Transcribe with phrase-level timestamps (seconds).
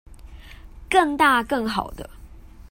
[0.89, 2.09] 更大更好的